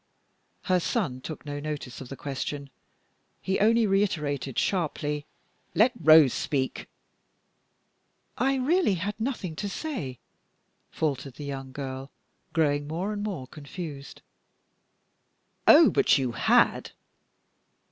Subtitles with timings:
[0.63, 2.71] Her son took no notice of the question.
[3.39, 5.27] He only reiterated sharply,
[5.75, 6.87] "Let Rose speak."
[8.35, 10.17] "I really had nothing to say,"
[10.89, 12.09] faltered the young girl,
[12.51, 14.23] growing more and more confused.
[15.67, 16.93] "Oh, but you had!"